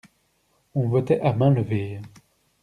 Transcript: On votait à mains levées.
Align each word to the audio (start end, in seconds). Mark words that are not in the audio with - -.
On 0.73 0.87
votait 0.89 1.19
à 1.21 1.31
mains 1.31 1.51
levées. 1.53 2.01